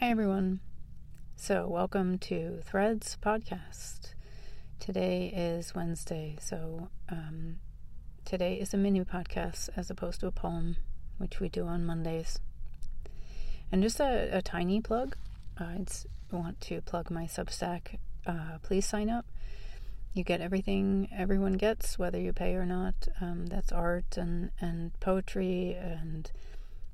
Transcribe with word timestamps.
Hi, 0.00 0.10
everyone. 0.10 0.58
So, 1.36 1.68
welcome 1.68 2.18
to 2.18 2.60
Threads 2.64 3.16
Podcast. 3.22 4.14
Today 4.80 5.32
is 5.34 5.72
Wednesday, 5.72 6.36
so 6.40 6.88
um, 7.08 7.60
today 8.24 8.56
is 8.56 8.74
a 8.74 8.76
mini 8.76 9.02
podcast 9.04 9.68
as 9.76 9.90
opposed 9.90 10.18
to 10.20 10.26
a 10.26 10.32
poem, 10.32 10.76
which 11.18 11.38
we 11.38 11.48
do 11.48 11.66
on 11.66 11.86
Mondays. 11.86 12.40
And 13.70 13.84
just 13.84 14.00
a, 14.00 14.36
a 14.36 14.42
tiny 14.42 14.80
plug 14.80 15.16
I 15.58 15.84
want 16.32 16.60
to 16.62 16.82
plug 16.82 17.08
my 17.08 17.26
Substack. 17.26 17.98
Uh, 18.26 18.58
please 18.62 18.84
sign 18.84 19.08
up. 19.08 19.26
You 20.12 20.24
get 20.24 20.40
everything 20.40 21.08
everyone 21.16 21.52
gets, 21.52 22.00
whether 22.00 22.18
you 22.18 22.32
pay 22.32 22.56
or 22.56 22.66
not. 22.66 23.06
Um, 23.20 23.46
that's 23.46 23.70
art 23.70 24.16
and, 24.16 24.50
and 24.60 24.98
poetry 24.98 25.76
and 25.80 26.30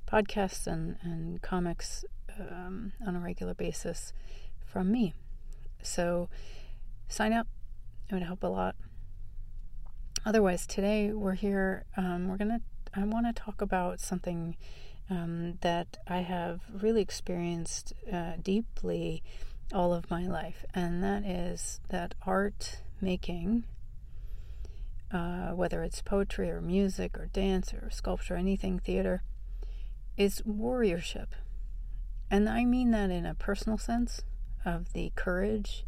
podcasts 0.07 0.67
and, 0.67 0.97
and 1.01 1.41
comics 1.41 2.05
um, 2.39 2.93
on 3.05 3.15
a 3.15 3.19
regular 3.19 3.53
basis 3.53 4.13
from 4.65 4.91
me. 4.91 5.13
So 5.81 6.29
sign 7.07 7.33
up, 7.33 7.47
it 8.09 8.13
would 8.13 8.23
help 8.23 8.43
a 8.43 8.47
lot. 8.47 8.75
Otherwise, 10.25 10.67
today 10.67 11.11
we're 11.11 11.33
here, 11.33 11.85
um, 11.97 12.27
we're 12.27 12.37
to, 12.37 12.61
I 12.93 13.03
want 13.05 13.25
to 13.25 13.33
talk 13.33 13.61
about 13.61 13.99
something 13.99 14.55
um, 15.09 15.57
that 15.61 15.97
I 16.07 16.19
have 16.19 16.61
really 16.71 17.01
experienced 17.01 17.93
uh, 18.11 18.33
deeply 18.41 19.23
all 19.73 19.93
of 19.93 20.09
my 20.09 20.27
life, 20.27 20.63
and 20.73 21.03
that 21.03 21.23
is 21.25 21.79
that 21.89 22.13
art 22.25 22.79
making. 22.99 23.65
Uh, 25.11 25.49
whether 25.49 25.83
it's 25.83 26.01
poetry 26.01 26.49
or 26.49 26.61
music 26.61 27.17
or 27.19 27.25
dance 27.25 27.73
or 27.73 27.89
sculpture, 27.91 28.35
anything 28.35 28.79
theater, 28.79 29.23
is 30.15 30.41
warriorship. 30.47 31.27
And 32.31 32.47
I 32.47 32.63
mean 32.63 32.91
that 32.91 33.11
in 33.11 33.25
a 33.25 33.35
personal 33.35 33.77
sense 33.77 34.21
of 34.63 34.93
the 34.93 35.11
courage 35.17 35.85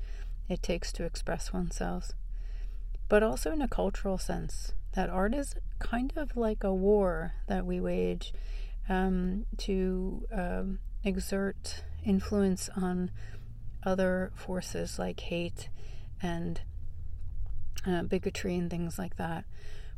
it 0.49 0.61
takes 0.61 0.91
to 0.91 1.05
express 1.05 1.53
oneself, 1.53 2.11
but 3.07 3.23
also 3.23 3.53
in 3.53 3.61
a 3.61 3.67
cultural 3.69 4.17
sense 4.17 4.73
that 4.91 5.09
art 5.09 5.33
is 5.33 5.55
kind 5.79 6.11
of 6.17 6.35
like 6.35 6.65
a 6.65 6.73
war 6.73 7.33
that 7.47 7.65
we 7.65 7.79
wage 7.79 8.33
um, 8.89 9.45
to 9.57 10.27
um, 10.33 10.79
exert 11.05 11.83
influence 12.03 12.69
on 12.75 13.09
other 13.85 14.33
forces 14.35 14.99
like 14.99 15.21
hate 15.21 15.69
and 16.21 16.59
uh, 17.87 18.03
bigotry 18.03 18.57
and 18.57 18.69
things 18.69 18.99
like 18.99 19.15
that, 19.15 19.45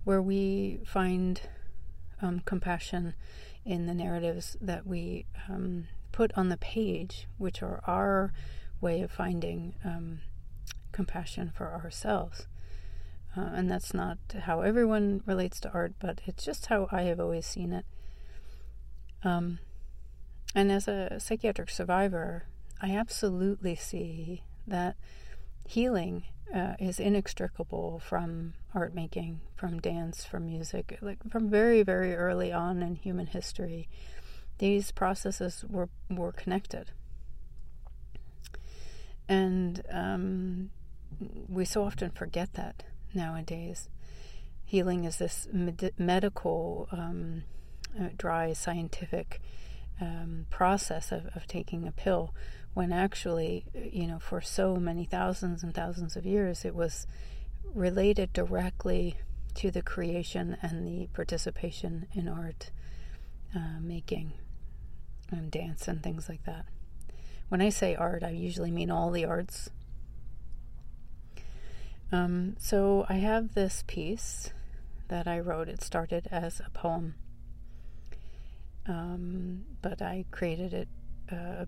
where 0.03 0.21
we 0.21 0.79
find 0.85 1.41
um, 2.21 2.39
compassion 2.45 3.15
in 3.65 3.87
the 3.87 3.95
narratives 3.95 4.55
that 4.61 4.85
we 4.85 5.25
um, 5.49 5.87
put 6.15 6.31
on 6.37 6.47
the 6.47 6.55
page, 6.55 7.27
which 7.37 7.61
are 7.61 7.81
our 7.85 8.31
way 8.79 9.01
of 9.01 9.11
finding 9.11 9.75
um, 9.83 10.19
compassion 10.93 11.51
for 11.53 11.73
ourselves. 11.73 12.47
Uh, 13.35 13.49
and 13.53 13.69
that's 13.69 13.93
not 13.93 14.17
how 14.43 14.61
everyone 14.61 15.21
relates 15.25 15.59
to 15.59 15.69
art, 15.73 15.91
but 15.99 16.21
it's 16.25 16.45
just 16.45 16.67
how 16.67 16.87
I 16.89 17.01
have 17.01 17.19
always 17.19 17.45
seen 17.45 17.73
it. 17.73 17.85
Um, 19.25 19.59
and 20.55 20.71
as 20.71 20.87
a 20.87 21.19
psychiatric 21.19 21.69
survivor, 21.69 22.45
I 22.81 22.95
absolutely 22.95 23.75
see 23.75 24.43
that 24.65 24.95
healing 25.67 26.23
uh, 26.55 26.75
is 26.79 26.97
inextricable 26.97 27.99
from 27.99 28.53
art 28.73 28.95
making, 28.95 29.41
from 29.57 29.81
dance, 29.81 30.23
from 30.23 30.45
music, 30.45 30.97
like 31.01 31.17
from 31.29 31.49
very, 31.49 31.83
very 31.83 32.15
early 32.15 32.53
on 32.53 32.81
in 32.81 32.95
human 32.95 33.27
history. 33.27 33.89
These 34.57 34.91
processes 34.91 35.65
were 35.67 35.89
were 36.09 36.31
connected, 36.31 36.91
and 39.27 39.81
um, 39.91 40.69
we 41.49 41.65
so 41.65 41.83
often 41.83 42.11
forget 42.11 42.53
that 42.53 42.83
nowadays. 43.13 43.89
Healing 44.67 45.05
is 45.05 45.17
this 45.17 45.47
med- 45.51 45.93
medical, 45.97 46.87
um, 46.91 47.43
uh, 47.99 48.09
dry, 48.17 48.53
scientific 48.53 49.39
um, 50.01 50.47
process 50.49 51.11
of, 51.11 51.27
of 51.35 51.47
taking 51.47 51.87
a 51.87 51.91
pill 51.91 52.33
when 52.75 52.91
actually, 52.91 53.65
you 53.73 54.05
know, 54.05 54.19
for 54.19 54.41
so 54.41 54.75
many 54.75 55.05
thousands 55.05 55.63
and 55.63 55.73
thousands 55.73 56.17
of 56.17 56.25
years, 56.25 56.65
it 56.65 56.75
was 56.75 57.07
related 57.73 58.33
directly 58.33 59.15
to 59.55 59.71
the 59.71 59.81
creation 59.81 60.57
and 60.61 60.85
the 60.85 61.07
participation 61.13 62.05
in 62.13 62.27
art 62.27 62.71
uh, 63.55 63.79
making 63.81 64.33
and 65.31 65.49
dance 65.49 65.87
and 65.87 66.03
things 66.03 66.29
like 66.29 66.43
that. 66.45 66.65
When 67.49 67.61
I 67.61 67.69
say 67.69 67.95
art, 67.95 68.23
I 68.23 68.31
usually 68.31 68.71
mean 68.71 68.91
all 68.91 69.11
the 69.11 69.25
arts. 69.25 69.69
Um, 72.11 72.55
so 72.59 73.05
I 73.09 73.15
have 73.15 73.53
this 73.53 73.83
piece 73.87 74.51
that 75.07 75.27
I 75.27 75.39
wrote. 75.39 75.69
It 75.69 75.81
started 75.83 76.27
as 76.31 76.59
a 76.59 76.69
poem, 76.71 77.15
um, 78.87 79.65
but 79.81 80.01
I 80.01 80.25
created 80.31 80.73
it 80.73 80.87
uh, 81.31 81.65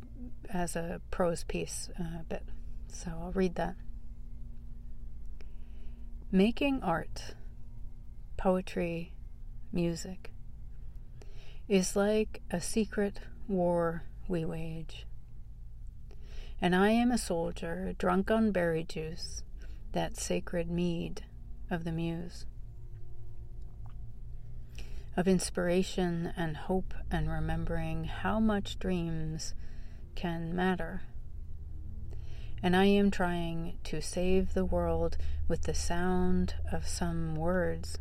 as 0.51 0.75
a 0.75 1.01
prose 1.11 1.43
piece 1.43 1.89
uh, 1.99 2.19
a 2.21 2.23
bit. 2.23 2.43
So 2.87 3.11
I'll 3.11 3.31
read 3.31 3.55
that. 3.55 3.75
Making 6.31 6.83
art, 6.83 7.35
poetry, 8.35 9.13
music 9.71 10.31
is 11.67 11.95
like 11.95 12.41
a 12.51 12.61
secret 12.61 13.19
war 13.47 14.03
we 14.27 14.45
wage. 14.45 15.05
And 16.61 16.75
I 16.75 16.89
am 16.89 17.11
a 17.11 17.17
soldier 17.17 17.93
drunk 17.97 18.31
on 18.31 18.51
berry 18.51 18.83
juice, 18.83 19.43
that 19.91 20.17
sacred 20.17 20.69
mead 20.69 21.23
of 21.69 21.83
the 21.83 21.91
muse 21.91 22.45
of 25.17 25.27
inspiration 25.27 26.31
and 26.37 26.55
hope 26.55 26.93
and 27.09 27.29
remembering 27.29 28.03
how 28.03 28.39
much 28.39 28.77
dreams 28.77 29.55
can 30.13 30.55
matter. 30.55 31.01
And 32.61 32.75
I 32.75 32.85
am 32.85 33.09
trying 33.09 33.79
to 33.85 33.99
save 33.99 34.53
the 34.53 34.65
world 34.65 35.17
with 35.47 35.63
the 35.63 35.73
sound 35.73 36.53
of 36.71 36.87
some 36.87 37.35
words. 37.35 37.97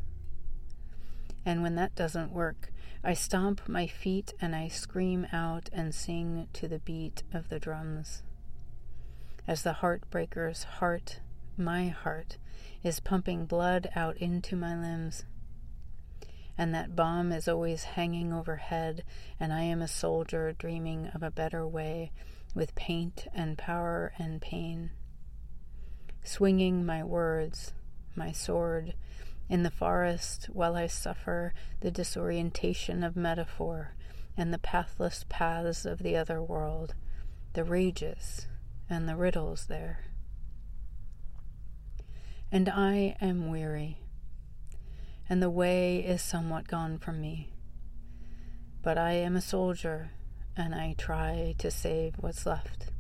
And 1.44 1.62
when 1.62 1.74
that 1.76 1.94
doesn't 1.94 2.32
work, 2.32 2.70
I 3.06 3.14
stomp 3.14 3.68
my 3.68 3.86
feet 3.86 4.34
and 4.40 4.54
I 4.54 4.66
scream 4.66 5.28
out 5.32 5.70
and 5.72 5.94
sing 5.94 6.48
to 6.54 6.66
the 6.66 6.80
beat 6.80 7.22
of 7.32 7.48
the 7.48 7.60
drums. 7.60 8.24
As 9.46 9.62
the 9.62 9.74
heartbreaker's 9.74 10.64
heart, 10.64 11.20
my 11.56 11.86
heart, 11.86 12.36
is 12.82 12.98
pumping 12.98 13.46
blood 13.46 13.88
out 13.94 14.16
into 14.16 14.56
my 14.56 14.76
limbs 14.76 15.24
and 16.58 16.74
that 16.74 16.96
bomb 16.96 17.32
is 17.32 17.48
always 17.48 17.84
hanging 17.84 18.32
overhead, 18.32 19.04
and 19.38 19.52
I 19.52 19.62
am 19.62 19.82
a 19.82 19.88
soldier 19.88 20.52
dreaming 20.52 21.08
of 21.08 21.22
a 21.22 21.30
better 21.30 21.66
way 21.66 22.12
with 22.54 22.74
paint 22.74 23.26
and 23.34 23.58
power 23.58 24.12
and 24.18 24.40
pain. 24.40 24.90
Swinging 26.24 26.84
my 26.84 27.04
words, 27.04 27.72
my 28.14 28.32
sword, 28.32 28.94
in 29.48 29.62
the 29.62 29.70
forest 29.70 30.46
while 30.52 30.76
I 30.76 30.86
suffer 30.86 31.54
the 31.80 31.90
disorientation 31.90 33.02
of 33.02 33.16
metaphor 33.16 33.94
and 34.36 34.52
the 34.52 34.58
pathless 34.58 35.24
paths 35.28 35.86
of 35.86 36.00
the 36.00 36.16
other 36.16 36.42
world, 36.42 36.94
the 37.52 37.64
rages 37.64 38.46
and 38.88 39.08
the 39.08 39.16
riddles 39.16 39.66
there. 39.66 40.04
And 42.50 42.68
I 42.68 43.16
am 43.20 43.50
weary 43.50 43.98
and 45.28 45.42
the 45.42 45.50
way 45.50 45.98
is 45.98 46.22
somewhat 46.22 46.68
gone 46.68 46.98
from 46.98 47.20
me. 47.20 47.52
But 48.82 48.96
I 48.96 49.12
am 49.12 49.34
a 49.34 49.40
soldier, 49.40 50.10
and 50.56 50.74
I 50.74 50.94
try 50.96 51.54
to 51.58 51.70
save 51.70 52.14
what's 52.18 52.46
left. 52.46 52.90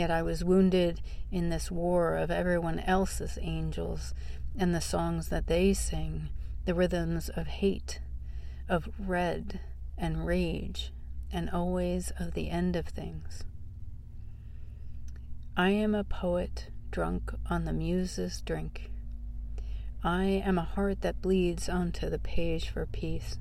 Yet 0.00 0.10
I 0.10 0.22
was 0.22 0.42
wounded 0.42 1.02
in 1.30 1.50
this 1.50 1.70
war 1.70 2.16
of 2.16 2.30
everyone 2.30 2.78
else's 2.78 3.38
angels 3.42 4.14
and 4.58 4.74
the 4.74 4.80
songs 4.80 5.28
that 5.28 5.46
they 5.46 5.74
sing, 5.74 6.30
the 6.64 6.72
rhythms 6.72 7.28
of 7.28 7.46
hate, 7.46 8.00
of 8.66 8.88
red 8.98 9.60
and 9.98 10.24
rage, 10.24 10.90
and 11.30 11.50
always 11.50 12.14
of 12.18 12.32
the 12.32 12.48
end 12.48 12.76
of 12.76 12.86
things. 12.86 13.44
I 15.54 15.68
am 15.68 15.94
a 15.94 16.02
poet 16.02 16.68
drunk 16.90 17.34
on 17.50 17.66
the 17.66 17.74
muse's 17.74 18.40
drink 18.40 18.90
I 20.02 20.24
am 20.24 20.56
a 20.56 20.62
heart 20.62 21.02
that 21.02 21.20
bleeds 21.20 21.68
onto 21.68 22.08
the 22.08 22.18
page 22.18 22.70
for 22.70 22.86
peace. 22.86 23.36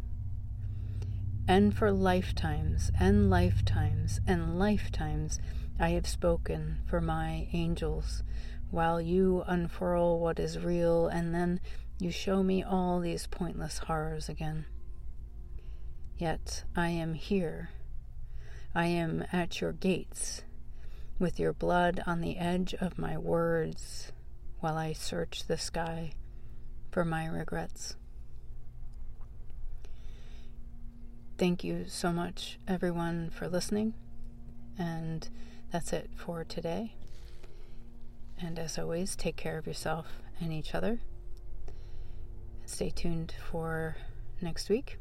And 1.47 1.73
for 1.73 1.93
lifetimes 1.93 2.91
and 2.99 3.29
lifetimes 3.29 4.19
and 4.27 4.59
lifetimes 4.59 5.39
I 5.79 5.89
have 5.91 6.07
spoken 6.07 6.79
for 6.87 6.99
my 6.99 7.47
angels, 7.53 8.21
while 8.69 8.99
you 8.99 9.43
unfurl 9.47 10.19
what 10.19 10.37
is 10.37 10.59
real, 10.59 11.07
and 11.07 11.33
then 11.33 11.61
you 11.99 12.11
show 12.11 12.43
me 12.43 12.61
all 12.63 12.99
these 12.99 13.27
pointless 13.27 13.77
horrors 13.79 14.27
again. 14.27 14.65
Yet 16.17 16.65
I 16.75 16.89
am 16.89 17.13
here, 17.13 17.69
I 18.75 18.87
am 18.87 19.23
at 19.31 19.61
your 19.61 19.71
gates, 19.71 20.43
with 21.17 21.39
your 21.39 21.53
blood 21.53 22.03
on 22.05 22.19
the 22.19 22.37
edge 22.37 22.73
of 22.73 22.99
my 22.99 23.17
words, 23.17 24.11
while 24.59 24.77
I 24.77 24.91
search 24.91 25.47
the 25.47 25.57
sky 25.57 26.11
for 26.91 27.05
my 27.05 27.25
regrets. 27.25 27.95
Thank 31.37 31.63
you 31.63 31.85
so 31.87 32.11
much, 32.11 32.59
everyone, 32.67 33.29
for 33.29 33.47
listening. 33.47 33.93
And 34.77 35.29
that's 35.71 35.93
it 35.93 36.09
for 36.15 36.43
today. 36.43 36.95
And 38.41 38.57
as 38.57 38.77
always, 38.77 39.15
take 39.15 39.35
care 39.35 39.57
of 39.57 39.67
yourself 39.67 40.07
and 40.39 40.53
each 40.53 40.73
other. 40.73 40.99
Stay 42.65 42.89
tuned 42.89 43.33
for 43.51 43.97
next 44.41 44.69
week, 44.69 44.97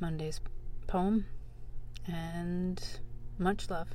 Monday's 0.00 0.40
poem, 0.86 1.26
and 2.06 2.82
much 3.38 3.70
love. 3.70 3.88